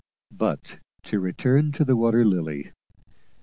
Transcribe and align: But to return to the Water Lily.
But 0.31 0.79
to 1.03 1.19
return 1.19 1.71
to 1.73 1.85
the 1.85 1.95
Water 1.95 2.25
Lily. 2.25 2.71